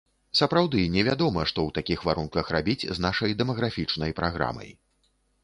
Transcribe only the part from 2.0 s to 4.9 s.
варунках рабіць з нашай дэмаграфічнай праграмай.